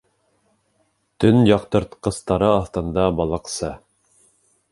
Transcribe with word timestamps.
Төн 1.23 1.43
яҡтыртҡыстары 1.49 2.49
аҫтында 2.53 3.05
балыҡсы 3.21 3.73